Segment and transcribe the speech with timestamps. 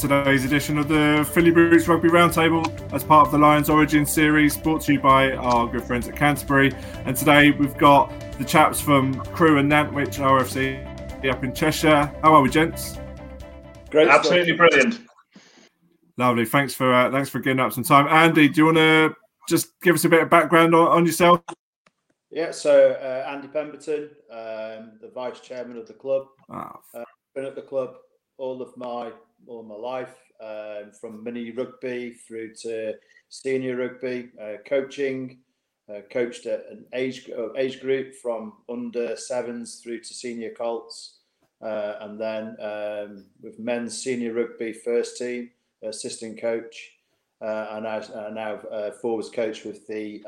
[0.00, 2.64] today's edition of the Philly Boots Rugby Roundtable
[2.94, 6.16] as part of the Lions Origin series brought to you by our good friends at
[6.16, 6.72] Canterbury.
[7.04, 12.10] And today we've got the chaps from Crewe and Nantwich RFC up in Cheshire.
[12.22, 12.98] How are we, gents?
[13.90, 14.70] Great, absolutely stuff.
[14.70, 15.00] brilliant.
[16.16, 16.46] Lovely.
[16.46, 18.08] Thanks for uh, thanks for getting up some time.
[18.08, 19.14] Andy, do you want to
[19.50, 21.42] just give us a bit of background on, on yourself?
[22.30, 26.26] Yeah, so uh, Andy Pemberton, um, the vice chairman of the club.
[26.50, 26.72] Oh.
[26.94, 27.96] Uh, been at the club
[28.38, 29.12] all of my
[29.46, 32.94] all my life, um, from mini rugby through to
[33.28, 35.38] senior rugby, uh, coaching.
[35.90, 41.18] Uh, coached at an age uh, age group from under sevens through to senior Colts,
[41.62, 45.50] uh, and then um, with men's senior rugby first team
[45.82, 46.92] assistant coach,
[47.40, 50.22] uh, and I, uh, now uh, forwards coach with the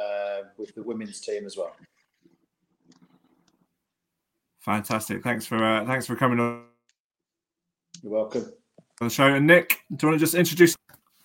[0.56, 1.76] with the women's team as well.
[4.60, 5.22] Fantastic!
[5.22, 6.64] Thanks for thanks for coming on.
[8.02, 8.52] You're welcome.
[9.00, 10.76] On the show, and Nick, do you want to just introduce?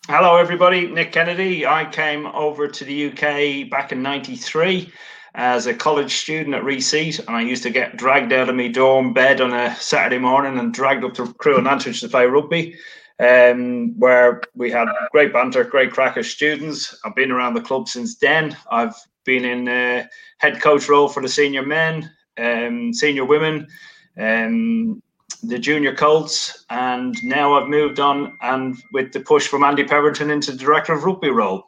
[0.07, 0.87] Hello, everybody.
[0.87, 1.67] Nick Kennedy.
[1.67, 4.91] I came over to the UK back in '93
[5.35, 8.69] as a college student at Reaseheath, and I used to get dragged out of my
[8.69, 12.25] dorm bed on a Saturday morning and dragged up to Crewe and Nantwich to play
[12.25, 12.75] rugby,
[13.19, 16.97] um, where we had great banter, great crack as students.
[17.05, 18.57] I've been around the club since then.
[18.71, 18.95] I've
[19.25, 19.67] been in
[20.37, 23.67] head coach role for the senior men, um, senior women,
[24.17, 25.03] um,
[25.47, 30.29] the junior Colts, and now I've moved on and with the push from Andy Pemberton
[30.29, 31.63] into the director of rugby role.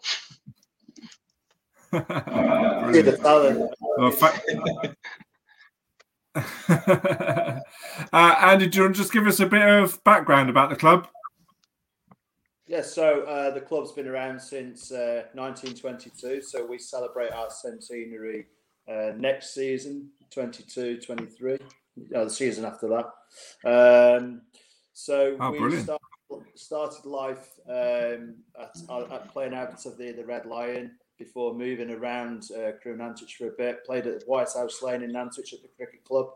[1.93, 2.01] uh,
[8.13, 11.07] Andy, do you want to just give us a bit of background about the club?
[12.67, 18.45] Yes, so uh, the club's been around since uh, 1922, so we celebrate our centenary
[18.87, 21.57] uh, next season, 22 23
[22.15, 23.05] uh, the season after that.
[23.65, 24.41] Um,
[24.93, 26.01] so oh, we start,
[26.55, 32.45] started life um, at, at, playing out of the, the Red Lion before moving around
[32.51, 33.85] uh, Crewe Nantwich for a bit.
[33.85, 36.27] Played at White House Lane in Nantwich at the cricket club,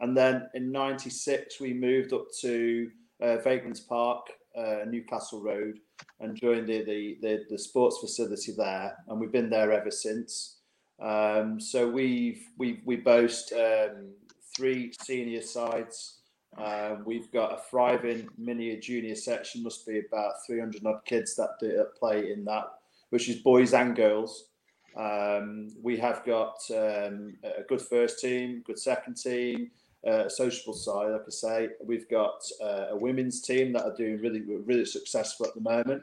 [0.00, 2.90] and then in '96 we moved up to
[3.20, 5.78] uh, Vagrants Park, uh, Newcastle Road,
[6.20, 10.56] and joined the, the, the the sports facility there, and we've been there ever since.
[11.00, 14.12] Um, so we've we we boast um,
[14.56, 16.18] three senior sides.
[16.58, 21.56] Uh, we've got a thriving mini junior section, must be about 300 odd kids that
[21.58, 22.66] do, play in that,
[23.10, 24.48] which is boys and girls.
[24.96, 29.70] Um, we have got um, a good first team, good second team,
[30.06, 31.68] uh, sociable side, like I say.
[31.82, 36.02] We've got uh, a women's team that are doing really, really successful at the moment,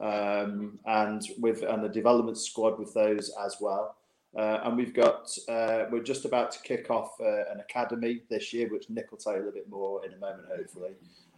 [0.00, 3.96] um, and with and the development squad with those as well.
[4.36, 8.52] Uh, and we've got, uh, we're just about to kick off uh, an academy this
[8.52, 10.90] year, which Nick will tell you a little bit more in a moment, hopefully,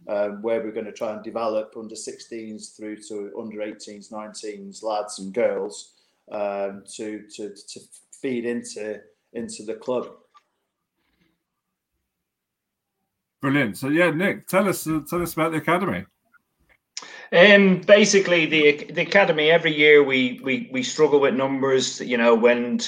[0.09, 4.83] um, where we're going to try and develop under 16s through to under 18s, 19s,
[4.83, 5.93] lads and girls
[6.31, 7.79] um, to, to, to
[8.11, 8.99] feed into,
[9.31, 10.09] into the club.
[13.41, 13.77] Brilliant.
[13.77, 16.05] So, yeah, Nick, tell us, tell us about the academy.
[17.31, 22.01] Um, basically, the the academy every year we we we struggle with numbers.
[22.01, 22.81] You know, when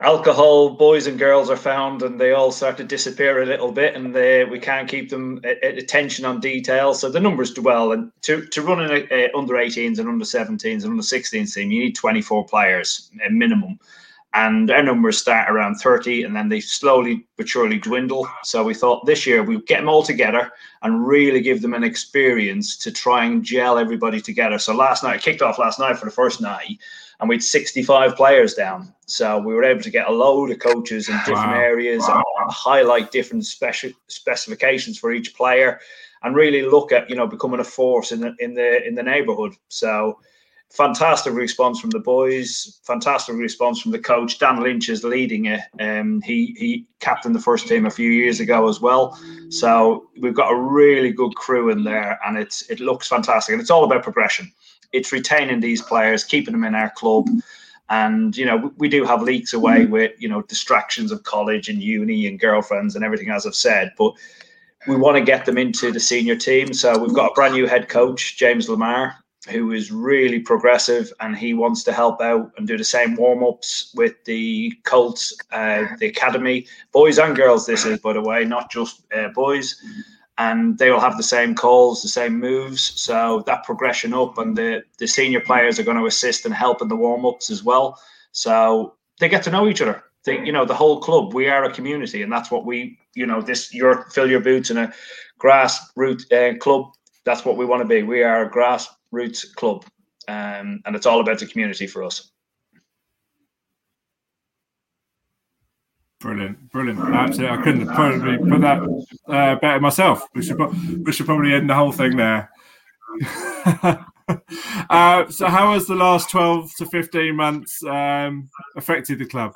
[0.00, 3.94] alcohol boys and girls are found and they all start to disappear a little bit,
[3.94, 6.94] and they, we can't keep them attention on detail.
[6.94, 7.92] So the numbers dwell.
[7.92, 11.70] And to to run an uh, under 18s and under 17s and under 16s team,
[11.70, 13.78] you need 24 players a minimum
[14.34, 18.74] and our numbers start around 30 and then they slowly but surely dwindle so we
[18.74, 20.50] thought this year we'd get them all together
[20.82, 25.16] and really give them an experience to try and gel everybody together so last night
[25.16, 26.78] it kicked off last night for the first night
[27.20, 30.58] and we had 65 players down so we were able to get a load of
[30.58, 31.60] coaches in different wow.
[31.60, 32.22] areas wow.
[32.40, 35.78] and highlight different special specifications for each player
[36.22, 39.02] and really look at you know becoming a force in the in the in the
[39.02, 40.18] neighborhood so
[40.72, 44.38] fantastic response from the boys, fantastic response from the coach.
[44.38, 45.60] Dan Lynch is leading it.
[45.78, 49.18] Um, he he captained the first team a few years ago as well.
[49.50, 53.52] So we've got a really good crew in there, and it's it looks fantastic.
[53.52, 54.50] And it's all about progression.
[54.92, 57.28] It's retaining these players, keeping them in our club.
[57.90, 61.68] And you know we, we do have leaks away with you know distractions of college
[61.68, 64.14] and uni and girlfriends and everything as I've said, but
[64.88, 66.72] we want to get them into the senior team.
[66.72, 71.36] So we've got a brand new head coach, James Lamar, who is really progressive and
[71.36, 75.84] he wants to help out and do the same warm ups with the Colts, uh,
[75.98, 77.66] the academy, boys and girls.
[77.66, 79.80] This is, by the way, not just uh, boys.
[80.38, 83.00] And they will have the same calls, the same moves.
[83.00, 86.80] So that progression up, and the, the senior players are going to assist and help
[86.80, 87.98] in the warm ups as well.
[88.30, 90.02] So they get to know each other.
[90.24, 91.34] They, you know, the whole club.
[91.34, 94.70] We are a community, and that's what we, you know, this your fill your boots
[94.70, 94.92] in a
[95.38, 96.92] grassroots uh, club.
[97.24, 98.02] That's what we want to be.
[98.02, 99.84] We are a grassroots club,
[100.28, 102.32] um, and it's all about the community for us.
[106.20, 107.00] Brilliant, brilliant.
[107.00, 108.82] Absolutely, I couldn't probably put that
[109.26, 110.22] uh, better myself.
[110.34, 112.48] We should we should probably end the whole thing there.
[114.88, 119.52] uh, so, how has the last twelve to fifteen months um, affected the club?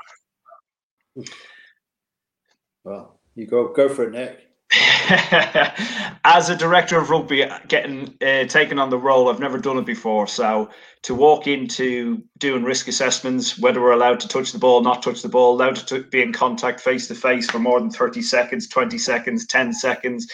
[2.82, 4.45] Well, you go go for it, Nick.
[6.25, 9.87] As a director of rugby, getting uh, taken on the role, I've never done it
[9.87, 10.26] before.
[10.26, 10.70] So
[11.02, 15.23] to walk into doing risk assessments, whether we're allowed to touch the ball, not touch
[15.23, 18.69] the ball, allowed to be in contact face to face for more than 30 seconds,
[18.69, 20.26] 20 seconds, 10 seconds,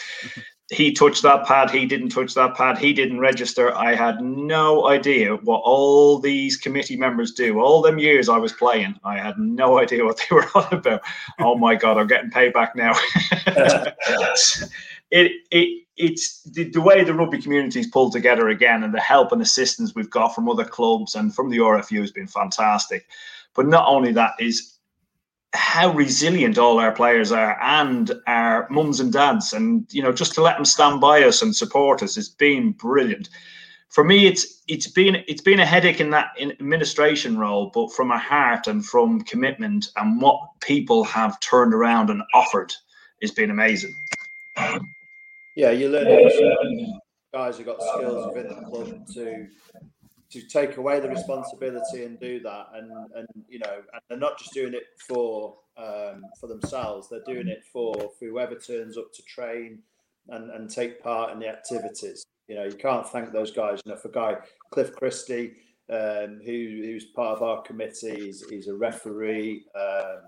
[0.72, 3.74] he touched that pad, he didn't touch that pad, he didn't register.
[3.76, 7.60] I had no idea what all these committee members do.
[7.60, 11.02] All them years I was playing, I had no idea what they were on about.
[11.38, 12.92] Oh my god, I'm getting payback now.
[15.10, 19.00] it it it's the, the way the rugby community is pulled together again, and the
[19.00, 23.06] help and assistance we've got from other clubs and from the RFU has been fantastic.
[23.54, 24.71] But not only that is
[25.54, 29.52] how resilient all our players are and our mums and dads.
[29.52, 32.72] And you know just to let them stand by us and support us has been
[32.72, 33.28] brilliant.
[33.90, 38.10] For me it's it's been it's been a headache in that administration role but from
[38.10, 42.72] a heart and from commitment and what people have turned around and offered
[43.20, 43.94] has been amazing.
[45.54, 47.00] Yeah you learn
[47.32, 49.46] guys who got skills within the club to
[50.32, 52.66] to take away the responsibility and do that.
[52.74, 57.08] And and you know and they're not just doing it for um, for themselves.
[57.08, 59.78] They're doing it for, for whoever turns up to train
[60.28, 62.24] and and take part in the activities.
[62.48, 64.02] You know you can't thank those guys enough.
[64.02, 64.36] For guy
[64.70, 65.54] cliff christie
[65.90, 69.64] um, who who's part of our committee he's, he's a referee.
[69.78, 70.22] Um,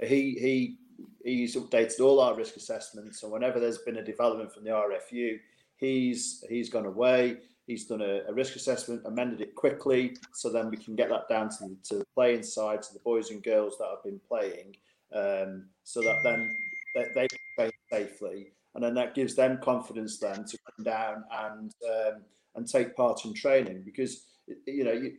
[0.00, 0.76] he he
[1.24, 3.22] he's updated all our risk assessments.
[3.22, 5.38] And whenever there's been a development from the rfu
[5.76, 10.70] he's he's gone away He's done a, a, risk assessment, amended it quickly, so then
[10.70, 13.78] we can get that down to, to the playing side, to the boys and girls
[13.78, 14.76] that have been playing,
[15.14, 16.54] um, so that then
[16.94, 21.24] they, they can play safely, and then that gives them confidence then to come down
[21.32, 22.22] and um,
[22.54, 23.82] and take part in training.
[23.84, 24.26] Because
[24.66, 25.14] you know you,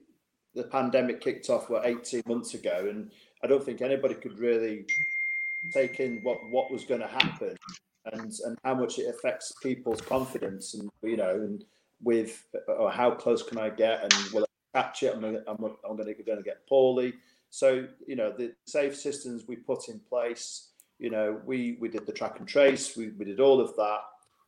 [0.53, 3.11] the pandemic kicked off what 18 months ago, and
[3.43, 4.85] I don't think anybody could really
[5.73, 7.55] take in what what was going to happen
[8.13, 11.63] and and how much it affects people's confidence and you know and
[12.01, 14.45] with or how close can I get and will
[14.75, 15.13] I catch it?
[15.13, 15.57] I'm gonna, I'm,
[15.87, 17.13] I'm gonna, going to get poorly.
[17.49, 20.71] So you know the safe systems we put in place.
[20.99, 22.95] You know we we did the track and trace.
[22.95, 23.99] We, we did all of that.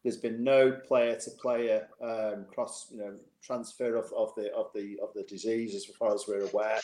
[0.03, 4.71] There's been no player to player um, cross you know transfer of, of the of
[4.73, 6.79] the of the disease as far as we're aware.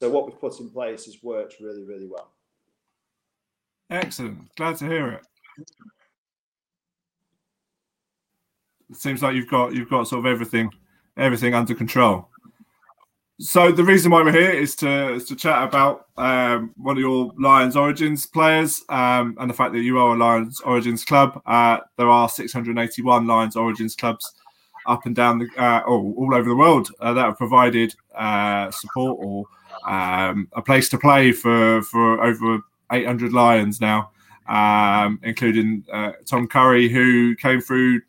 [0.00, 2.32] So what we've put in place has worked really really well.
[3.90, 4.54] Excellent.
[4.56, 5.26] Glad to hear it
[8.90, 10.70] it seems like you've got you've got sort of everything
[11.16, 12.28] everything under control.
[13.38, 17.00] So the reason why we're here is to is to chat about um, one of
[17.00, 21.42] your Lions Origins players um, and the fact that you are a Lions Origins club.
[21.44, 24.34] Uh, there are 681 Lions Origins clubs
[24.86, 28.70] up and down the uh, all, all over the world uh, that have provided uh,
[28.70, 29.44] support or
[29.86, 34.10] um, a place to play for for over 800 Lions now,
[34.48, 38.00] um, including uh, Tom Curry, who came through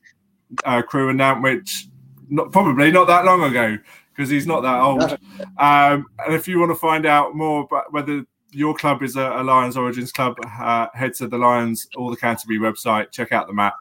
[0.64, 1.88] uh, Crewe in Nantwich,
[2.30, 3.78] not probably not that long ago
[4.18, 5.18] because he's not that old.
[5.60, 9.22] Um, and if you want to find out more about whether your club is a,
[9.22, 13.48] a Lions Origins club, uh, head to the Lions or the Canterbury website, check out
[13.48, 13.74] the map.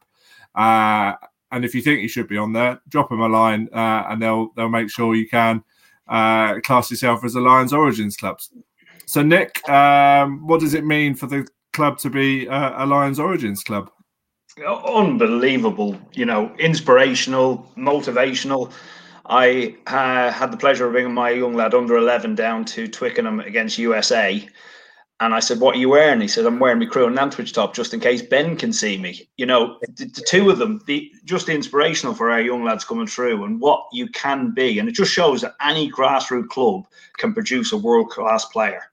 [0.54, 1.12] Uh,
[1.52, 4.22] and if you think you should be on there, drop them a line, uh, and
[4.22, 5.62] they'll they'll make sure you can
[6.08, 8.40] uh, class yourself as a Lions Origins club.
[9.04, 13.62] So, Nick, um, what does it mean for the club to be a Lions Origins
[13.62, 13.90] club?
[14.64, 18.72] Unbelievable, you know, inspirational, motivational.
[19.26, 23.40] I uh, had the pleasure of bringing my young lad under 11 down to Twickenham
[23.40, 24.48] against USA.
[25.20, 26.22] And I said, What are you wearing?
[26.22, 28.96] He said, I'm wearing my Crewe and Nantwich top just in case Ben can see
[28.96, 29.28] me.
[29.36, 33.06] You know, the, the two of them, the, just inspirational for our young lads coming
[33.06, 34.78] through and what you can be.
[34.78, 36.86] And it just shows that any grassroots club
[37.18, 38.90] can produce a world class player.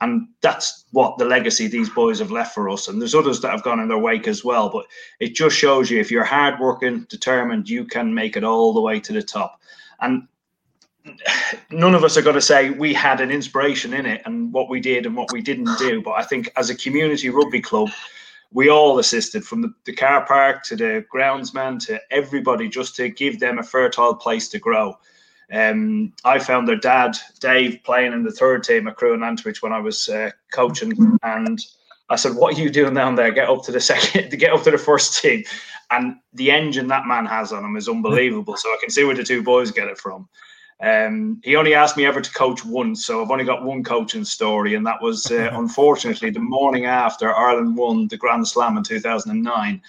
[0.00, 2.88] And that's what the legacy these boys have left for us.
[2.88, 4.70] And there's others that have gone in their wake as well.
[4.70, 4.86] But
[5.20, 8.98] it just shows you if you're hardworking, determined, you can make it all the way
[9.00, 9.60] to the top.
[10.00, 10.26] and
[11.70, 14.68] none of us are going to say we had an inspiration in it and what
[14.68, 16.02] we did and what we didn't do.
[16.02, 17.90] But I think as a community rugby club,
[18.52, 23.08] we all assisted from the, the car park to the groundsman to everybody just to
[23.08, 24.98] give them a fertile place to grow.
[25.52, 29.62] Um, I found their dad, Dave, playing in the third team at Crewe and Nantwich
[29.62, 30.92] when I was uh, coaching,
[31.22, 31.60] and
[32.08, 33.32] I said, "What are you doing down there?
[33.32, 35.44] Get up to the second, get up to the first team."
[35.90, 38.56] And the engine that man has on him is unbelievable.
[38.56, 40.28] So I can see where the two boys get it from.
[40.82, 44.24] Um, he only asked me ever to coach once, so I've only got one coaching
[44.24, 48.84] story, and that was uh, unfortunately the morning after Ireland won the Grand Slam in
[48.84, 49.82] 2009.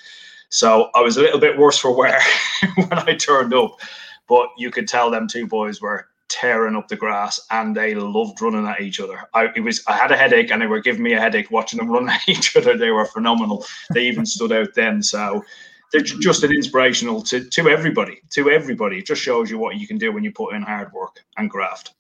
[0.50, 2.20] So I was a little bit worse for wear
[2.76, 3.80] when I turned up,
[4.28, 8.42] but you could tell them two boys were tearing up the grass and they loved
[8.42, 9.20] running at each other.
[9.34, 11.78] I it was I had a headache and they were giving me a headache watching
[11.78, 12.78] them run at each other.
[12.78, 13.66] They were phenomenal.
[13.94, 15.04] They even stood out then.
[15.04, 15.44] So
[15.92, 18.22] they're just an inspirational to to everybody.
[18.32, 20.92] To everybody, it just shows you what you can do when you put in hard
[20.94, 21.94] work and graft.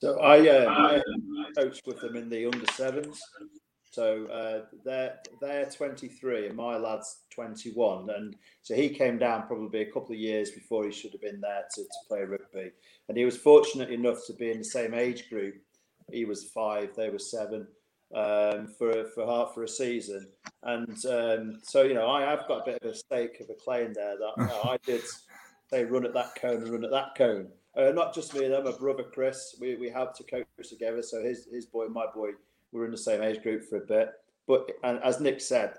[0.00, 1.02] So I, uh, I
[1.56, 3.22] coached with them in the under sevens.
[3.96, 9.80] So uh, they're they're 23 and my lad's 21, and so he came down probably
[9.80, 12.72] a couple of years before he should have been there to, to play rugby.
[13.08, 15.54] And he was fortunate enough to be in the same age group.
[16.12, 17.66] He was five, they were seven,
[18.14, 20.28] um, for for half for a season.
[20.62, 23.54] And um, so you know, I have got a bit of a stake of a
[23.54, 25.04] claim there that you know, I did
[25.70, 27.48] say run at that cone and run at that cone.
[27.74, 29.56] Uh, not just me them, my brother Chris.
[29.58, 31.00] We we have to coach together.
[31.00, 32.32] So his his boy my boy
[32.72, 34.12] were in the same age group for a bit.
[34.46, 35.74] But and as Nick said,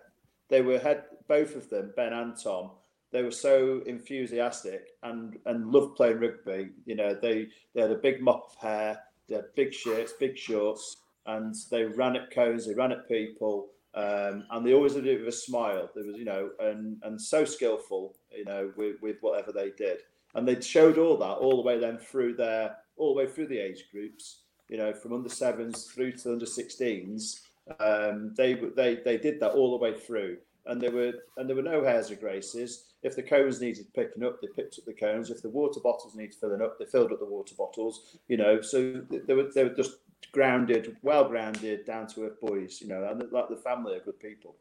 [0.49, 2.71] they were had both of them, Ben and Tom.
[3.11, 6.69] They were so enthusiastic and and loved playing rugby.
[6.85, 10.37] You know, they they had a big mop of hair, they had big shirts, big
[10.37, 15.07] shorts, and they ran at cones, they ran at people, um, and they always did
[15.07, 15.89] it with a smile.
[15.95, 19.99] There was, you know, and and so skillful, you know, with, with whatever they did,
[20.35, 23.47] and they showed all that all the way then through their all the way through
[23.47, 27.41] the age groups, you know, from under sevens through to under sixteens.
[27.79, 31.55] Um, they they they did that all the way through, and there were and there
[31.55, 32.85] were no hairs or graces.
[33.03, 35.29] If the cones needed picking up, they picked up the cones.
[35.29, 38.17] If the water bottles needed filling up, they filled up the water bottles.
[38.27, 39.97] You know, so they were they were just
[40.31, 44.19] grounded, well grounded, down to earth boys, you know, and like the family are good
[44.19, 44.55] people.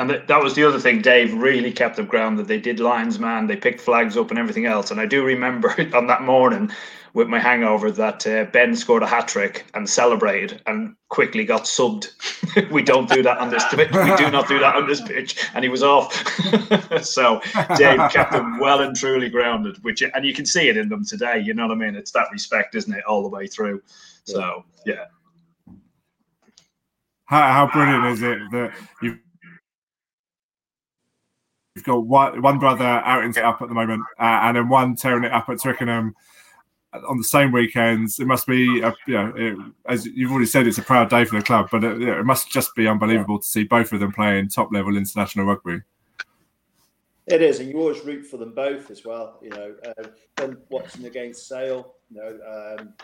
[0.00, 1.02] And that was the other thing.
[1.02, 2.48] Dave really kept them grounded.
[2.48, 3.46] They did lines, man.
[3.46, 4.90] They picked flags up and everything else.
[4.90, 6.72] And I do remember on that morning
[7.12, 11.64] with my hangover that uh, Ben scored a hat trick and celebrated and quickly got
[11.64, 12.12] subbed.
[12.70, 13.90] we don't do that on this pitch.
[13.92, 15.36] We do not do that on this pitch.
[15.52, 16.14] And he was off.
[17.02, 17.42] so
[17.76, 21.04] Dave kept them well and truly grounded, which and you can see it in them
[21.04, 21.40] today.
[21.40, 21.94] You know what I mean?
[21.94, 23.82] It's that respect, isn't it, all the way through.
[24.24, 25.04] So yeah.
[27.26, 29.18] How, how brilliant is it that you've
[31.84, 35.24] got one, one brother out in up at the moment, uh, and then one tearing
[35.24, 36.14] it up at Twickenham
[36.92, 38.18] on the same weekends.
[38.18, 41.24] It must be, a, you know, it, as you've already said, it's a proud day
[41.24, 44.12] for the club, but it, it must just be unbelievable to see both of them
[44.12, 45.80] playing top level international rugby.
[47.26, 49.38] It is, and you always root for them both as well.
[49.40, 52.94] You know, uh, watching against Sale, you know, um,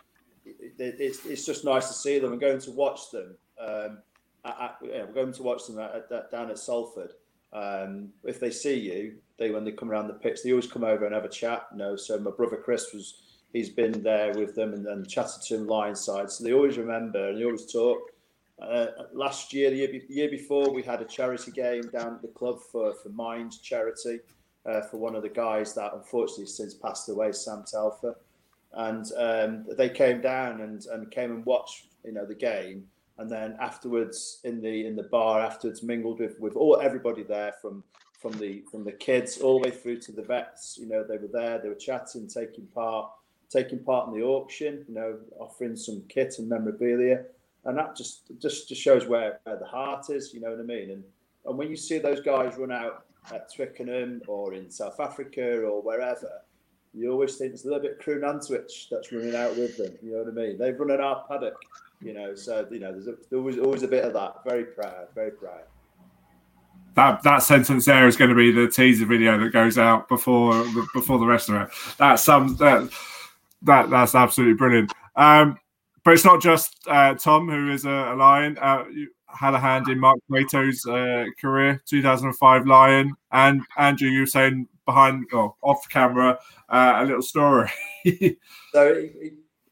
[0.45, 3.37] it, it's it's just nice to see them and going to watch them.
[3.61, 3.99] Um,
[4.45, 7.13] at, at, yeah, we're going to watch them at, down at Salford.
[7.57, 10.85] Um, if they see you, they when they come around the pitch, they always come
[10.85, 11.67] over and have a chat.
[11.73, 13.23] You know, so my brother Chris was
[13.53, 16.77] he's been there with them and, and chatted to him line side, so they always
[16.77, 18.11] remember and they always talk.
[18.61, 22.23] Uh, last year, the year, the year, before, we had a charity game down at
[22.23, 24.21] the club for for Mind charity
[24.67, 28.19] uh, for one of the guys that unfortunately since passed away, Sam Telfer,
[28.73, 32.87] and um, they came down and, and came and watched you know the game
[33.19, 37.55] and then afterwards in the in the bar afterwards mingled with with all everybody there
[37.61, 37.83] from
[38.21, 41.17] from the from the kids all the way through to the vets you know they
[41.17, 43.11] were there they were chatting taking part
[43.49, 47.25] taking part in the auction you know offering some kit and memorabilia.
[47.65, 50.63] And that just just just shows where, where the heart is you know what i
[50.63, 50.91] mean?
[50.91, 51.05] And
[51.45, 55.83] and when you see those guys run out at twickenham or in south africa or
[55.83, 56.43] wherever
[56.97, 59.97] you always think it's a little bit Crewe Nantwich that's running out with them.
[60.03, 60.59] You know what I mean?
[60.59, 61.57] They've run an our paddock
[62.01, 64.45] you know, so you know, there's, a, there's always always a bit of that.
[64.45, 65.63] Very proud, very proud.
[66.95, 70.65] That that sentence there is going to be the teaser video that goes out before
[70.95, 71.69] before the rest of it.
[71.99, 72.91] That's some that
[73.63, 74.93] that that's absolutely brilliant.
[75.15, 75.59] Um,
[76.05, 78.59] but it's not just uh, Tom who is a, a lion.
[78.59, 78.85] Uh,
[79.29, 84.67] had a hand in Mark Cueto's uh, career, 2005 Lion, and Andrew, you were saying
[84.87, 86.39] behind or off camera
[86.69, 87.71] uh, a little story.
[88.73, 89.07] so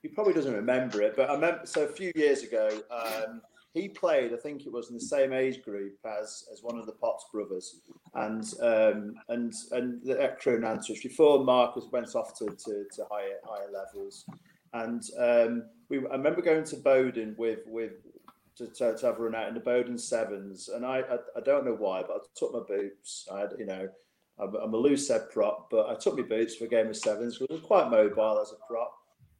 [0.04, 1.62] he probably doesn't remember it, but I remember.
[1.64, 3.40] So a few years ago, um,
[3.72, 6.84] he played, I think it was in the same age group as as one of
[6.84, 7.80] the Potts brothers,
[8.12, 13.38] and um, and and the Crewe Nantwich before Marcus went off to, to, to higher
[13.44, 14.26] higher levels,
[14.74, 17.92] and um, we I remember going to Bowdon with with
[18.56, 21.64] to, to, to have run out in the Bowdon sevens, and I, I, I don't
[21.64, 23.26] know why, but I took my boots.
[23.32, 23.88] I had you know.
[24.38, 27.38] I'm, a loose head prop, but I took my boots for a game of sevens
[27.38, 28.92] because I was quite mobile as a prop.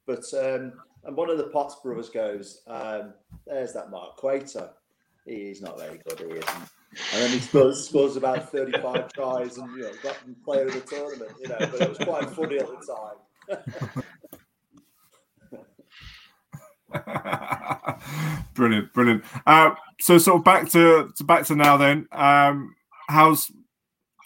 [0.07, 0.75] But um,
[1.05, 3.15] and one of the Potts brothers goes, um,
[3.47, 4.71] "There's that Mark Cueto.
[5.27, 6.71] He's not very good, he isn't."
[7.13, 10.81] And then he scores, scores about 35 tries and you know got player of the
[10.81, 11.33] tournament.
[11.41, 14.05] You know, but it was quite funny at the time.
[18.55, 19.25] brilliant, brilliant.
[19.47, 21.77] Uh, so, sort of back to, to back to now.
[21.77, 22.75] Then, um,
[23.09, 23.51] how's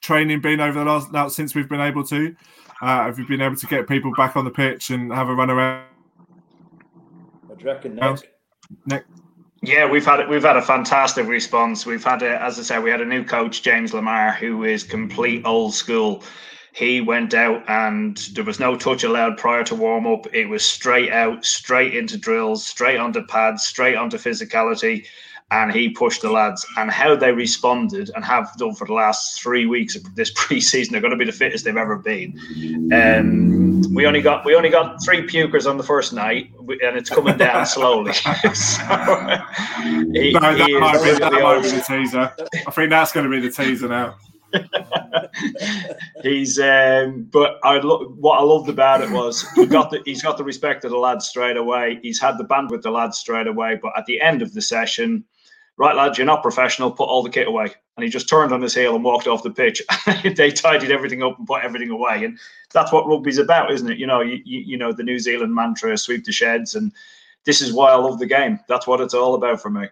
[0.00, 2.34] training been over the last now since we've been able to?
[2.80, 5.34] Uh, have you been able to get people back on the pitch and have a
[5.34, 5.84] run around?
[7.58, 8.32] do you reckon, Nick?
[8.86, 9.04] Nick?
[9.62, 11.84] Yeah, we've had we've had a fantastic response.
[11.84, 14.84] We've had, a, as I said, we had a new coach, James Lamar, who is
[14.84, 16.22] complete old school.
[16.72, 20.32] He went out and there was no touch allowed prior to warm up.
[20.32, 25.06] It was straight out, straight into drills, straight onto pads, straight onto physicality
[25.50, 29.40] and he pushed the lads and how they responded and have done for the last
[29.40, 33.82] three weeks of this preseason they're going to be the fittest they've ever been um,
[33.94, 37.36] we only got we only got three pukers on the first night and it's coming
[37.36, 38.32] down slowly so,
[40.12, 42.32] he, no, that, he might, be, that might be the teaser
[42.66, 44.16] I think that's going to be the teaser now
[46.22, 50.22] he's um, but I lo- what I loved about it was he got the he's
[50.22, 51.98] got the respect of the lads straight away.
[52.02, 53.78] He's had the band with the lads straight away.
[53.80, 55.24] But at the end of the session,
[55.78, 56.90] right, lads, you're not professional.
[56.90, 57.72] Put all the kit away.
[57.96, 59.80] And he just turned on his heel and walked off the pitch.
[60.36, 62.24] they tidied everything up and put everything away.
[62.24, 62.38] And
[62.72, 63.98] that's what rugby's about, isn't it?
[63.98, 66.92] You know, you, you, know the New Zealand mantra, sweep the sheds, and
[67.46, 68.60] this is why I love the game.
[68.68, 69.86] That's what it's all about for me.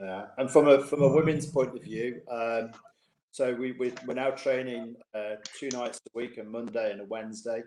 [0.00, 2.72] Yeah, and from a from a women's point of view, um,
[3.30, 7.04] so we, we are now training uh, two nights a week, a Monday and a
[7.04, 7.62] Wednesday.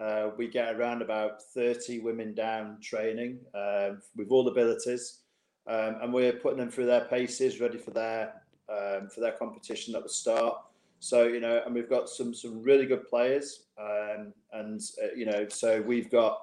[0.00, 5.20] Uh, we get around about 30 women down training uh, with all abilities
[5.66, 9.94] um, and we're putting them through their paces, ready for their um, for their competition
[9.94, 10.56] at the start.
[11.00, 15.26] So you know, and we've got some some really good players, um, and uh, you
[15.26, 16.40] know, so we've got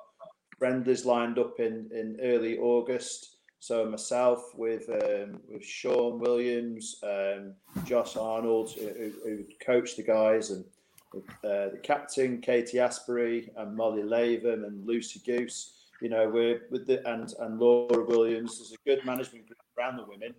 [0.57, 3.37] friendlies lined up in in early August.
[3.59, 7.53] So myself with um, with Sean Williams, um,
[7.85, 10.65] Josh Arnold, who, who coached the guys, and
[11.13, 16.87] uh, the captain Katie Asprey and Molly Latham and Lucy Goose you know, we're with
[16.87, 18.57] the and and Laura Williams.
[18.57, 20.33] There's a good management group around the women,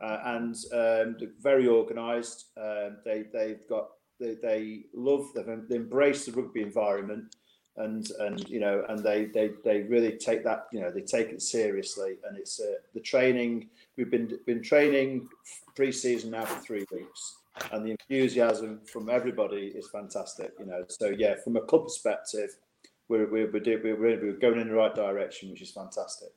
[0.00, 2.46] uh, and um, they're very organised.
[2.56, 7.36] Uh, they they've got they, they love they've they embrace the rugby environment,
[7.76, 11.28] and and you know, and they they they really take that you know they take
[11.28, 13.68] it seriously, and it's uh, the training.
[13.96, 15.28] We've been been training
[15.76, 17.36] pre-season now for three weeks
[17.72, 20.52] and the enthusiasm from everybody is fantastic.
[20.58, 22.50] You know, so yeah, from a club perspective,
[23.10, 26.28] we're we're we're, we're, we're going in the right direction, which is fantastic.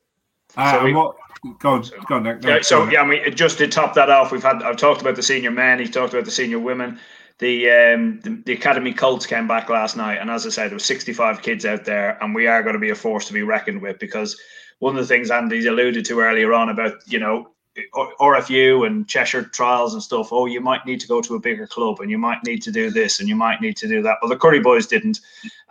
[0.58, 1.16] Uh, so we, what,
[1.60, 2.42] go on, go on, Nick.
[2.42, 5.16] No, yeah, so yeah, we just to top that off, we've had I've talked about
[5.16, 7.00] the senior men, he's talked about the senior women.
[7.40, 10.76] The, um, the, the academy Colts came back last night, and as I said, there
[10.76, 13.42] were 65 kids out there, and we are going to be a force to be
[13.42, 14.40] reckoned with because
[14.80, 17.53] one of the things Andy's alluded to earlier on about you know
[17.96, 20.32] RFU and Cheshire trials and stuff.
[20.32, 22.72] Oh, you might need to go to a bigger club, and you might need to
[22.72, 24.20] do this, and you might need to do that.
[24.22, 25.22] But the Curry boys didn't,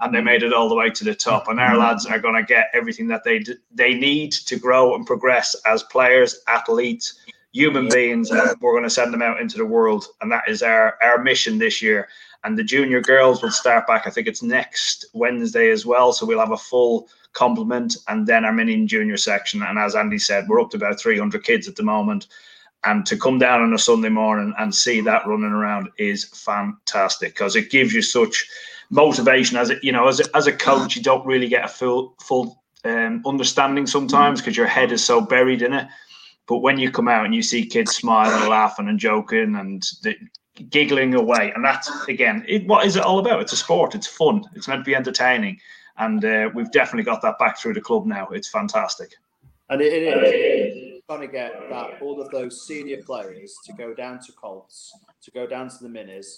[0.01, 1.47] and they made it all the way to the top.
[1.47, 5.07] And our lads are going to get everything that they they need to grow and
[5.07, 7.21] progress as players, athletes,
[7.53, 8.31] human beings.
[8.31, 11.23] And we're going to send them out into the world, and that is our our
[11.23, 12.09] mission this year.
[12.45, 14.09] And the junior girls will start back.
[14.09, 16.13] I think it's next Wednesday as well.
[16.13, 19.63] So we'll have a full complement, and then our mini and junior section.
[19.63, 22.27] And as Andy said, we're up to about 300 kids at the moment.
[22.85, 27.35] And to come down on a Sunday morning and see that running around is fantastic
[27.35, 28.45] because it gives you such
[28.91, 29.57] motivation.
[29.57, 32.15] As a, you know as a, as a coach you don't really get a full
[32.21, 35.87] full um, understanding sometimes because your head is so buried in it.
[36.49, 39.89] But when you come out and you see kids smiling and laughing and joking and
[40.03, 40.17] the,
[40.69, 43.43] giggling away and that's again it, what is it all about?
[43.43, 43.95] It's a sport.
[43.95, 44.43] It's fun.
[44.57, 45.61] It's meant to be entertaining
[45.99, 48.29] and uh, we've definitely got that back through the club now.
[48.29, 49.15] It's fantastic.
[49.71, 54.21] And it, it trying to get that all of those senior players to go down
[54.21, 56.37] to Colts, to go down to the Minis,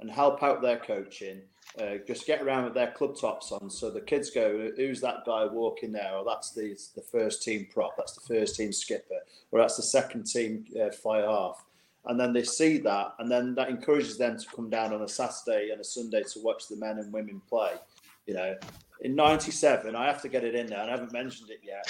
[0.00, 1.40] and help out their coaching.
[1.80, 5.24] Uh, just get around with their club tops on, so the kids go, "Who's that
[5.26, 9.20] guy walking there?" Or that's the the first team prop, that's the first team skipper,
[9.50, 11.64] or that's the second team uh, fire half
[12.06, 15.08] and then they see that, and then that encourages them to come down on a
[15.08, 17.72] Saturday and a Sunday to watch the men and women play.
[18.26, 18.56] You know,
[19.00, 20.80] in '97, I have to get it in there.
[20.80, 21.86] And I haven't mentioned it yet.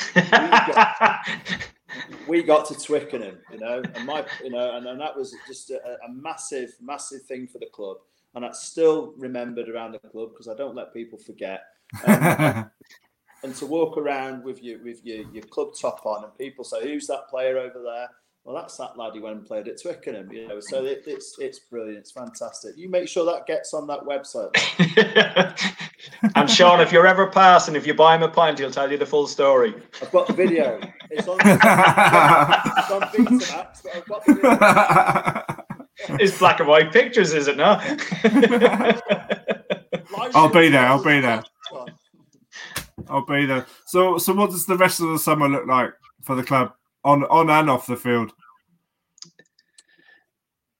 [2.29, 5.71] we got to Twickenham, you know, and my, you know, and, and that was just
[5.71, 7.99] a, a massive, massive thing for the club,
[8.35, 11.63] and that's still remembered around the club because I don't let people forget.
[12.07, 12.71] Um,
[13.45, 16.83] and to walk around with your with your, your club top on, and people say,
[16.83, 18.09] "Who's that player over there?"
[18.45, 20.61] Well, that's that lad who went and played at Twickenham, you know.
[20.61, 22.77] So it, it's it's brilliant, it's fantastic.
[22.77, 24.53] You make sure that gets on that website.
[26.37, 28.99] and Sean, if you're ever passing, if you buy him a pint, he'll tell you
[28.99, 29.73] the full story.
[30.03, 30.79] I've got the video.
[31.11, 31.39] It's on.
[31.41, 36.19] it's on Betamax, but I've got the video.
[36.21, 37.83] It's black and white pictures, is it not?
[40.35, 40.85] I'll be there.
[40.85, 41.43] I'll be there.
[43.09, 43.65] I'll be there.
[43.87, 46.75] So, so what does the rest of the summer look like for the club
[47.05, 48.33] on on and off the field?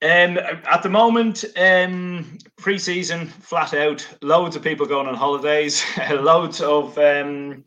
[0.03, 4.07] Um, at the moment, um, pre-season flat out.
[4.21, 5.83] Loads of people going on holidays.
[6.11, 7.65] loads of um,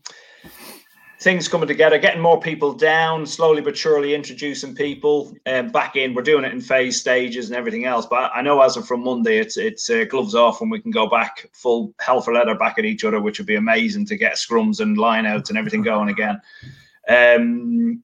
[1.19, 6.13] things coming together, getting more people down, slowly but surely introducing people um, back in.
[6.13, 8.05] We're doing it in phase stages and everything else.
[8.05, 10.91] But I know as of from Monday, it's it's uh, gloves off and we can
[10.91, 14.15] go back full hell for leather back at each other, which would be amazing to
[14.15, 16.39] get scrums and lineouts and everything going again.
[17.09, 18.03] Um,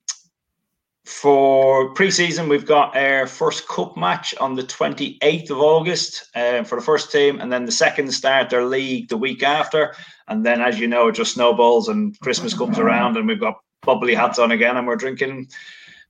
[1.05, 6.79] for preseason, we've got our first cup match on the 28th of August uh, for
[6.79, 9.93] the first team, and then the second start their league the week after.
[10.29, 13.59] And then, as you know, it just snowballs and Christmas comes around, and we've got
[13.81, 15.49] bubbly hats on again, and we're drinking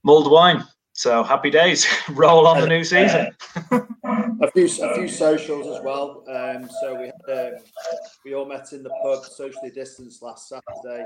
[0.04, 0.64] mulled wine.
[0.94, 1.88] So happy days!
[2.12, 3.36] Roll on the new season.
[3.72, 6.24] a few a few socials as well.
[6.30, 7.54] Um, so we had, um,
[8.24, 11.06] we all met in the pub, socially distanced last Saturday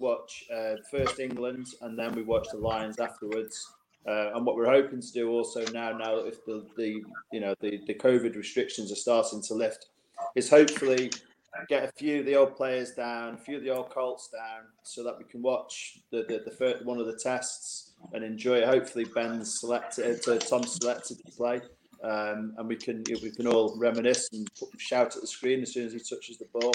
[0.00, 3.72] watch uh, first England and then we watch the Lions afterwards.
[4.06, 7.02] Uh, and what we're hoping to do also now, now if the, the
[7.32, 9.86] you know the, the COVID restrictions are starting to lift,
[10.34, 11.10] is hopefully
[11.68, 14.64] get a few of the old players down, a few of the old Colts down,
[14.82, 18.56] so that we can watch the the, the first, one of the tests and enjoy
[18.58, 18.66] it.
[18.66, 21.60] Hopefully, Ben's selected, uh, Tom selected to play,
[22.02, 25.86] um, and we can we can all reminisce and shout at the screen as soon
[25.86, 26.72] as he touches the ball.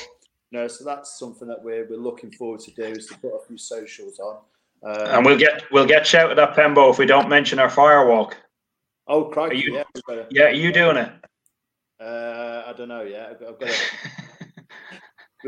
[0.52, 3.46] No, so that's something that we're, we're looking forward to do is to put a
[3.48, 4.38] few socials on.
[4.82, 8.34] Um, and we'll get we'll get shouted at Pembo if we don't mention our firewalk.
[9.08, 10.24] Oh, crikey, are you, yeah.
[10.30, 11.12] yeah, are you doing it?
[12.00, 13.92] Uh, I don't know Yeah, I've, I've got it.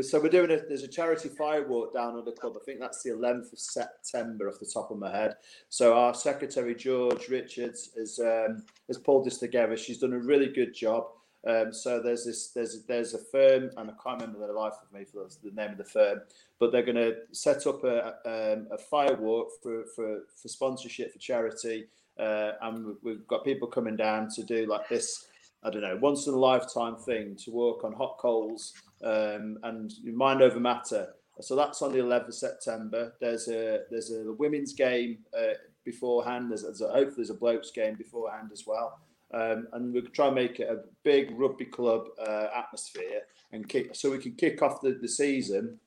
[0.02, 2.54] so we're doing a there's a charity firewalk down at the club.
[2.60, 5.34] I think that's the 11th of September off the top of my head.
[5.70, 9.76] So our secretary George Richards has um, has pulled this together.
[9.76, 11.06] She's done a really good job.
[11.46, 14.92] Um, so there's this there's there's a firm and I can't remember the life of
[14.96, 16.20] me for the name of the firm,
[16.60, 21.18] but they're going to set up a um, a firewalk for, for for sponsorship for
[21.18, 21.86] charity,
[22.18, 25.26] uh, and we've got people coming down to do like this.
[25.64, 28.72] I don't know, once in a lifetime thing to work on hot coals
[29.04, 31.14] um, and mind over matter.
[31.40, 33.14] So that's on the 11th of September.
[33.20, 36.50] There's a there's a women's game uh, beforehand.
[36.50, 39.00] There's, there's a, hopefully there's a blokes game beforehand as well
[39.32, 43.94] um, and we'll try and make it a big rugby club uh, atmosphere and kick
[43.94, 45.78] so we can kick off the, the season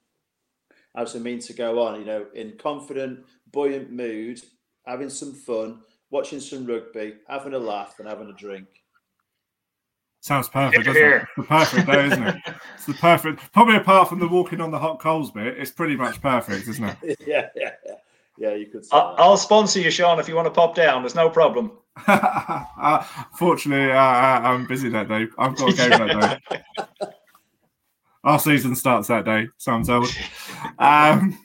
[0.95, 3.19] as a means to go on, you know, in confident,
[3.51, 4.41] buoyant mood,
[4.85, 5.79] having some fun,
[6.09, 8.67] watching some rugby, having a laugh, and having a drink.
[10.21, 11.25] Sounds perfect, doesn't it?
[11.37, 12.35] The perfect day, isn't it?
[12.75, 13.51] It's the perfect.
[13.51, 16.83] Probably apart from the walking on the hot coals bit, it's pretty much perfect, isn't
[16.83, 17.19] it?
[17.27, 17.95] yeah, yeah, yeah.
[18.37, 18.83] Yeah, you could.
[18.91, 21.03] I'll, I'll, sponsor you, Sean, if you want to pop down.
[21.03, 21.71] There's no problem.
[22.07, 23.03] uh,
[23.37, 25.27] fortunately, uh, I'm busy that day.
[25.37, 26.87] I've got a game that day.
[28.23, 30.09] Our season starts that day, so I'm told.
[30.79, 31.37] Um,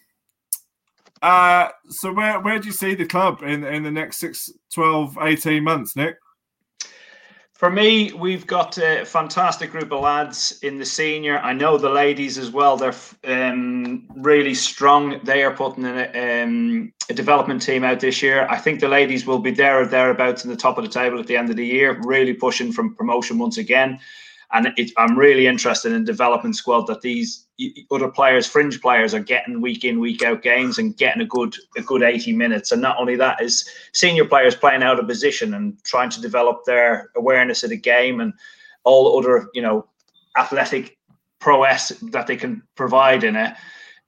[1.23, 5.19] uh, so where where do you see the club in, in the next 6, 12,
[5.21, 6.17] 18 months, Nick?
[7.61, 11.41] For me, we've got a fantastic group of lads in the senior.
[11.41, 12.79] I know the ladies as well.
[12.79, 12.95] They're
[13.25, 15.21] um, really strong.
[15.25, 18.47] They are putting in a, um, a, development team out this year.
[18.49, 21.21] I think the ladies will be there or thereabouts in the top of the table
[21.21, 24.01] at the end of the year, really pushing from promotion once again.
[24.53, 27.47] And it, I'm really interested in development squad that these
[27.91, 31.55] other players, fringe players, are getting week in, week out games and getting a good
[31.77, 32.73] a good 80 minutes.
[32.73, 36.65] And not only that, is senior players playing out of position and trying to develop
[36.65, 38.33] their awareness of the game and
[38.85, 39.87] all other you know
[40.39, 40.97] athletic
[41.39, 43.55] prowess that they can provide in it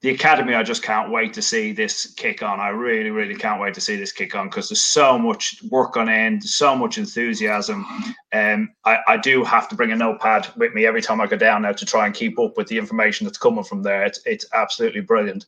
[0.02, 2.58] the academy, I just can't wait to see this kick on.
[2.58, 5.96] I really, really can't wait to see this kick on because there's so much work
[5.96, 7.86] on end, so much enthusiasm.
[8.32, 11.36] Um, I, I, do have to bring a notepad with me every time I go
[11.36, 14.02] down now to try and keep up with the information that's coming from there.
[14.02, 15.46] It's, it's absolutely brilliant.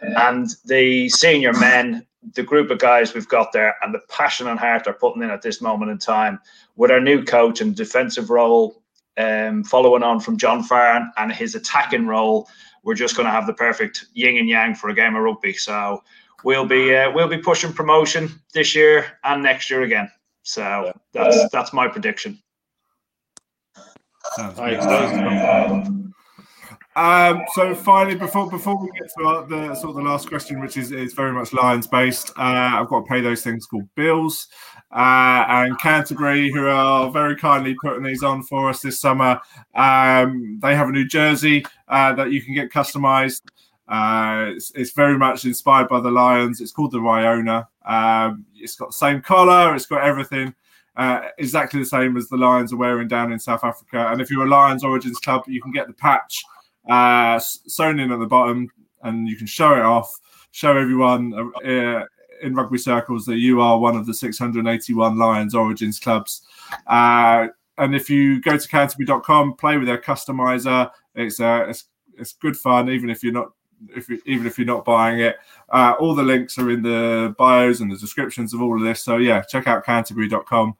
[0.00, 4.58] And the senior men, the group of guys we've got there, and the passion and
[4.58, 6.40] heart they're putting in at this moment in time
[6.76, 8.80] with our new coach and defensive role,
[9.18, 12.48] um, following on from John Farn and his attacking role
[12.82, 15.52] we're just going to have the perfect yin and yang for a game of rugby.
[15.52, 16.02] So
[16.44, 20.10] we'll be uh, we'll be pushing promotion this year and next year again.
[20.42, 22.38] So that's that's my prediction.
[26.96, 30.60] Um, so finally, before before we get to our, the sort of the last question,
[30.60, 32.42] which is, is very much Lions based, uh,
[32.80, 34.48] I've got to pay those things called bills.
[34.92, 39.40] Uh, and Canterbury, who are very kindly putting these on for us this summer,
[39.76, 43.42] um, they have a new jersey uh, that you can get customized.
[43.86, 46.60] Uh, it's, it's, very much inspired by the Lions.
[46.60, 47.66] It's called the Riona.
[47.84, 49.76] Um, it's got the same collar.
[49.76, 50.54] It's got everything.
[50.96, 54.08] Uh, exactly the same as the Lions are wearing down in South Africa.
[54.10, 56.44] And if you're a Lions Origins club, you can get the patch
[56.90, 58.68] uh, sewn in at the bottom,
[59.02, 60.12] and you can show it off,
[60.50, 61.32] show everyone
[61.64, 62.04] uh,
[62.42, 66.42] in rugby circles that you are one of the 681 Lions Origins clubs.
[66.86, 67.48] Uh,
[67.78, 71.86] and if you go to Canterbury.com, play with their customizer, it's, uh, it's
[72.18, 73.52] it's good fun, even if you're not
[73.96, 75.36] if you, even if you're not buying it.
[75.70, 79.02] Uh, all the links are in the bios and the descriptions of all of this.
[79.02, 80.76] So yeah, check out Canterbury.com.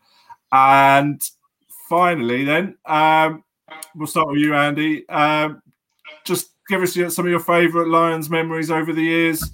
[0.53, 1.23] And
[1.89, 3.43] finally, then um,
[3.95, 5.09] we'll start with you, Andy.
[5.09, 5.63] Um,
[6.25, 9.51] just give us some of your favourite Lions memories over the years.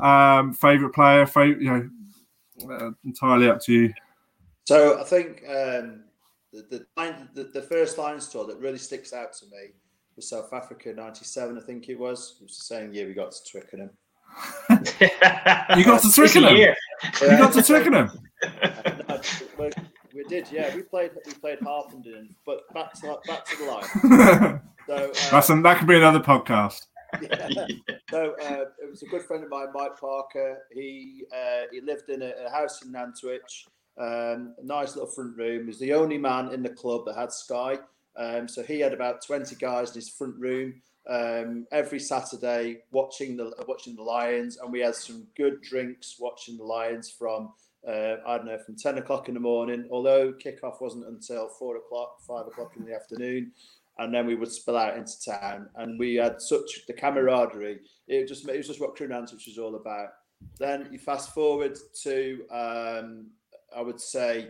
[0.00, 3.94] Um, favourite player, favorite, you know, uh, entirely up to you.
[4.66, 6.04] So I think um,
[6.52, 6.86] the, the,
[7.34, 9.72] the the first Lions tour that really sticks out to me
[10.16, 11.56] was South Africa '97.
[11.56, 12.36] I think it was.
[12.40, 13.90] It was the same year we got to Twickenham.
[15.76, 16.56] you got to Twickenham.
[16.56, 16.74] You
[17.20, 18.10] got to Twickenham.
[20.14, 20.74] we did, yeah.
[20.74, 24.60] We played we played Harpenden, but back to back to the line.
[24.86, 26.86] So uh, that could be another podcast.
[27.22, 27.66] Yeah.
[28.10, 30.58] so uh, it was a good friend of mine, Mike Parker.
[30.72, 33.66] He uh, he lived in a, a house in Nantwich,
[33.98, 35.62] um, a nice little front room.
[35.62, 37.78] He was the only man in the club that had Sky.
[38.16, 43.36] Um, so he had about twenty guys in his front room um, every Saturday watching
[43.36, 47.52] the watching the Lions, and we had some good drinks watching the Lions from
[47.86, 49.88] uh, I don't know from ten o'clock in the morning.
[49.90, 53.52] Although kickoff wasn't until four o'clock, five o'clock in the afternoon
[53.98, 55.68] and then we would spill out into town.
[55.76, 57.80] And we had such the camaraderie.
[58.08, 60.08] It just it was just what Crewe Nantwich was all about.
[60.58, 63.26] Then you fast forward to um,
[63.74, 64.48] I would say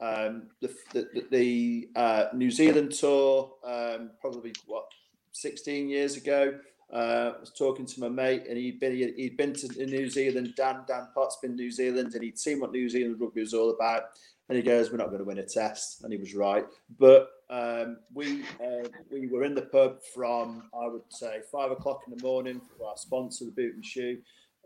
[0.00, 4.84] um, the the, the uh, New Zealand tour, um, probably what
[5.32, 6.58] 16 years ago.
[6.92, 10.54] Uh, I was talking to my mate, and he'd been he'd been to New Zealand.
[10.56, 13.70] Dan Dan Potts been New Zealand, and he'd seen what New Zealand rugby was all
[13.70, 14.04] about.
[14.48, 16.64] And he goes, "We're not going to win a test," and he was right.
[16.98, 22.02] But um, we uh, we were in the pub from I would say five o'clock
[22.06, 24.18] in the morning for our sponsor, the Boot and Shoe,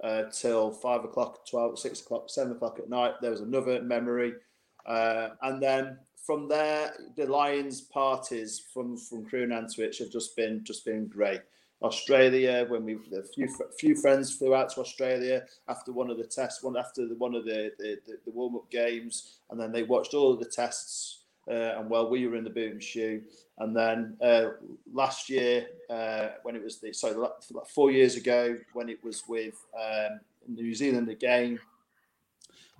[0.02, 3.14] uh, till five o'clock, 12, 6 o'clock, seven o'clock at night.
[3.20, 4.34] There was another memory,
[4.84, 10.36] uh, and then from there, the Lions parties from from Crewe and Nantwich have just
[10.36, 11.40] been just been great.
[11.82, 16.24] Australia when we a few few friends flew out to Australia after one of the
[16.24, 19.82] tests, one after the, one of the the, the warm up games, and then they
[19.82, 23.22] watched all of the tests uh, and while we were in the boot and shoe.
[23.58, 24.50] And then uh,
[24.92, 27.14] last year, uh, when it was the sorry,
[27.68, 31.58] four years ago, when it was with um, New Zealand again,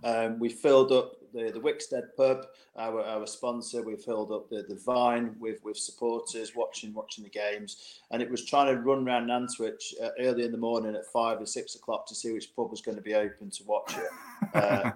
[0.04, 2.46] um, we filled up the, the Wickstead pub,
[2.76, 3.82] our, our sponsor.
[3.82, 8.30] We filled up the, the Vine with, with supporters watching watching the games, and it
[8.30, 11.74] was trying to run around Nantwich uh, early in the morning at five or six
[11.74, 14.54] o'clock to see which pub was going to be open to watch it.
[14.54, 14.90] Uh,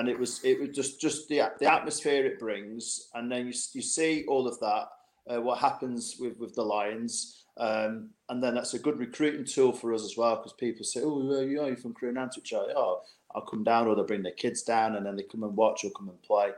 [0.00, 3.52] and it was it was just just the the atmosphere it brings, and then you
[3.74, 4.88] you see all of that.
[5.30, 9.72] Uh, what happens with with the Lions, um, and then that's a good recruiting tool
[9.72, 13.02] for us as well because people say, "Oh, you are from Crewe Nantwich?" Oh,
[13.34, 15.84] I'll come down, or they'll bring their kids down, and then they come and watch
[15.84, 16.52] or come and play.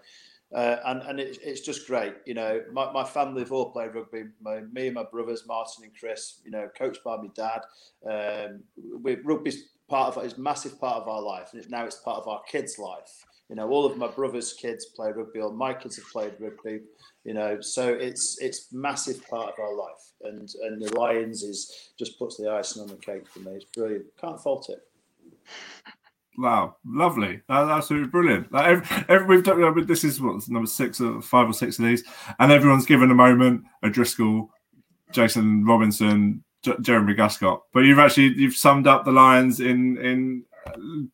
[0.54, 2.14] Uh, and and it, it's just great.
[2.24, 4.24] You know, my, my family have all played rugby.
[4.40, 6.40] My, me and my brothers, Martin and Chris.
[6.44, 7.62] You know, coached by my dad.
[8.06, 8.60] Um,
[9.02, 12.28] we, rugby's part of it's massive part of our life, and now it's part of
[12.28, 13.26] our kids' life.
[13.52, 16.80] You know, all of my brother's kids play rugby, all my kids have played rugby.
[17.22, 21.90] You know, so it's it's massive part of our life, and and the Lions is
[21.98, 23.52] just puts the icing on the cake for me.
[23.56, 24.06] It's brilliant.
[24.18, 24.78] Can't fault it.
[26.38, 27.42] Wow, lovely!
[27.46, 28.50] That's absolutely brilliant.
[28.50, 31.84] Like every, every, we've done, this is what number six or five or six of
[31.84, 32.04] these,
[32.38, 33.64] and everyone's given a moment.
[33.84, 34.48] O'Driscoll,
[35.10, 40.44] Jason Robinson, J- Jeremy Guscott, but you've actually you've summed up the Lions in in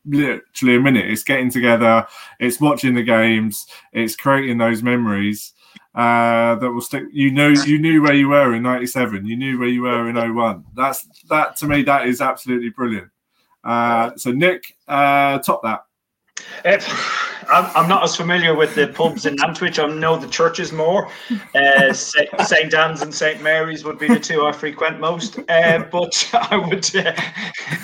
[0.05, 1.11] literally a minute.
[1.11, 2.07] It's getting together,
[2.41, 5.53] it's watching the games, it's creating those memories
[5.95, 7.05] uh, that will stick.
[7.13, 9.27] You know, you knew where you were in '97.
[9.27, 10.65] You knew where you were in 01.
[10.75, 11.83] That's that to me.
[11.83, 13.09] That is absolutely brilliant.
[13.65, 15.85] Uh, so Nick, uh, top that.
[17.49, 19.79] I'm, I'm not as familiar with the pubs in Nantwich.
[19.79, 21.11] I know the churches more.
[21.55, 22.75] Uh, St.
[22.75, 23.43] Anne's and St.
[23.43, 25.39] Mary's would be the two I frequent most.
[25.49, 26.95] Uh, but I would.
[26.95, 27.13] Uh,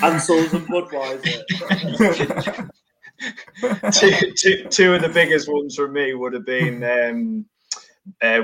[0.03, 2.71] Ansell's and Budweiser.
[3.93, 7.47] two, two, two of the biggest ones for me would have been um,
[8.23, 8.43] uh,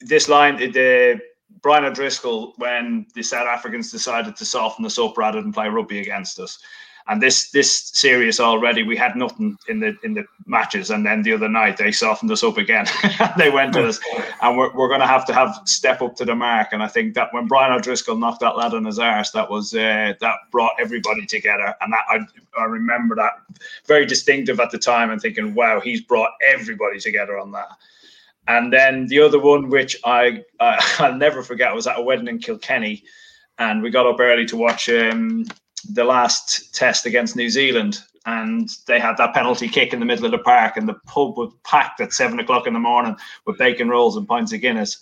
[0.00, 0.56] this line.
[0.56, 1.20] The
[1.62, 6.00] Brian O'Driscoll when the South Africans decided to soften us up rather than play rugby
[6.00, 6.58] against us.
[7.08, 11.22] And this this series already, we had nothing in the in the matches, and then
[11.22, 12.86] the other night they softened us up again.
[13.36, 13.98] they went to us,
[14.40, 16.68] and we're, we're going to have to have step up to the mark.
[16.72, 19.74] And I think that when Brian O'Driscoll knocked that lad on his arse, that was
[19.74, 21.74] uh, that brought everybody together.
[21.80, 23.32] And that I, I remember that
[23.86, 27.68] very distinctive at the time, and thinking, wow, he's brought everybody together on that.
[28.48, 32.38] And then the other one, which I I'll never forget, was at a wedding in
[32.38, 33.04] Kilkenny,
[33.58, 35.46] and we got up early to watch um,
[35.82, 40.24] the last test against New Zealand, and they had that penalty kick in the middle
[40.24, 43.16] of the park, and the pub was packed at seven o'clock in the morning
[43.46, 45.00] with bacon rolls and pints of Guinness.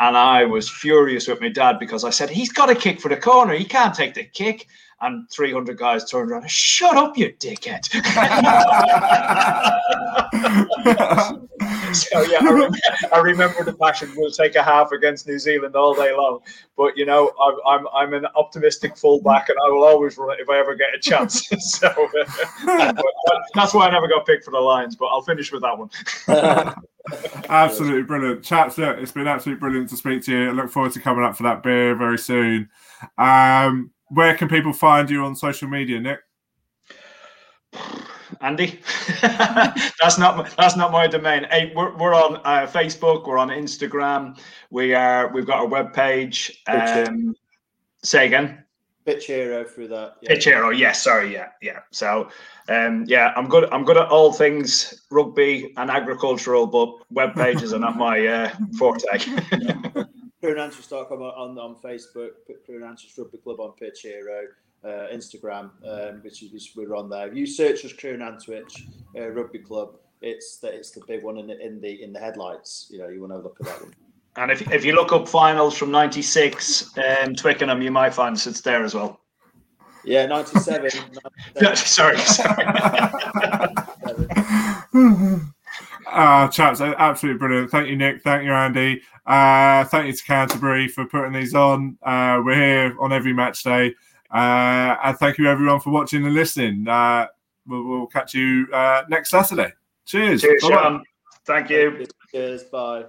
[0.00, 3.08] And I was furious with my dad because I said, He's got a kick for
[3.08, 3.54] the corner.
[3.54, 4.66] He can't take the kick.
[5.00, 7.84] And 300 guys turned around, Shut up, you dickhead.
[11.94, 12.68] so, yeah, I,
[13.12, 14.12] I, remember the passion.
[14.16, 16.40] We'll take a half against New Zealand all day long.
[16.76, 20.40] But, you know, I'm, I'm, I'm an optimistic fullback and I will always run it
[20.40, 21.48] if I ever get a chance.
[21.58, 22.92] so uh,
[23.54, 24.96] that's why I never got picked for the Lions.
[24.96, 25.90] But I'll finish with that one.
[27.48, 28.42] absolutely brilliant.
[28.42, 30.48] Chaps, look, it's been absolutely brilliant to speak to you.
[30.48, 32.68] I look forward to coming up for that beer very soon.
[33.16, 36.20] Um, where can people find you on social media, Nick?
[38.40, 38.80] Andy,
[39.20, 41.46] that's not that's not my domain.
[41.50, 44.38] Hey, we're, we're on uh, Facebook, we're on Instagram,
[44.70, 46.62] we are we've got our web page.
[46.66, 47.34] Um,
[48.02, 48.64] say again.
[49.06, 50.16] Pitchero through that.
[50.20, 50.34] Yeah.
[50.34, 51.78] Pitchero, yes, yeah, sorry, yeah, yeah.
[51.92, 52.28] So,
[52.68, 53.66] um, yeah, I'm good.
[53.72, 58.50] I'm good at all things rugby and agricultural, but web pages are not my uh,
[58.76, 59.06] forte.
[60.40, 62.30] Crewe and Nantwich.com on, on Facebook,
[62.64, 64.46] Crewe and Nantwich Rugby Club on Pitchero,
[64.84, 67.28] uh, Instagram, um, which is we're on there.
[67.28, 71.22] If you search us Crewe and Nantwich uh, Rugby Club, it's the, it's the big
[71.22, 72.88] one in the, in the in the headlights.
[72.90, 73.94] You know, you want to look at that one.
[74.36, 78.60] And if, if you look up finals from '96, um, Twickenham, you might find it's
[78.60, 79.20] there as well.
[80.04, 80.90] Yeah, 97.
[81.74, 82.64] sorry, sorry.
[86.18, 87.70] uh, chaps, absolutely brilliant.
[87.70, 88.22] Thank you, Nick.
[88.22, 89.02] Thank you, Andy.
[89.24, 91.96] Uh, thank you to Canterbury for putting these on.
[92.02, 93.94] Uh, we're here on every match day.
[94.30, 96.86] Uh, and thank you, everyone, for watching and listening.
[96.88, 97.26] Uh,
[97.66, 99.72] we'll, we'll, catch you uh, next Saturday.
[100.04, 100.42] Cheers.
[100.42, 101.04] Cheers, Sean.
[101.46, 102.06] Thank you.
[102.32, 102.64] Cheers.
[102.64, 103.04] Bye.